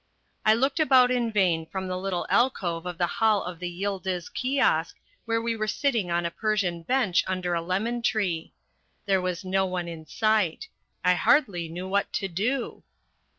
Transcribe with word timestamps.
I 0.43 0.55
looked 0.55 0.79
about 0.79 1.11
in 1.11 1.31
vain 1.31 1.67
from 1.67 1.87
the 1.87 1.95
little 1.95 2.25
alcove 2.27 2.87
of 2.87 2.97
the 2.97 3.05
hall 3.05 3.43
of 3.43 3.59
the 3.59 3.69
Yildiz 3.69 4.33
Kiosk 4.33 4.95
where 5.25 5.39
we 5.39 5.55
were 5.55 5.67
sitting 5.67 6.09
on 6.09 6.25
a 6.25 6.31
Persian 6.31 6.81
bench 6.81 7.23
under 7.27 7.53
a 7.53 7.61
lemon 7.61 8.01
tree. 8.01 8.51
There 9.05 9.21
was 9.21 9.45
no 9.45 9.67
one 9.67 9.87
in 9.87 10.07
sight. 10.07 10.67
I 11.05 11.13
hardly 11.13 11.69
knew 11.69 11.87
what 11.87 12.11
to 12.13 12.27
do. 12.27 12.81